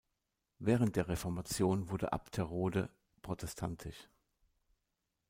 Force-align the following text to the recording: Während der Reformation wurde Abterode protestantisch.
Während 0.57 0.95
der 0.95 1.09
Reformation 1.09 1.89
wurde 1.91 2.11
Abterode 2.11 2.89
protestantisch. 3.21 4.07